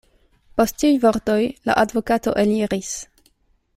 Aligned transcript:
Post 0.61 0.77
tiuj 0.83 0.95
vortoj 1.03 1.37
la 1.71 1.75
advokato 1.83 2.33
eliris. 2.45 2.91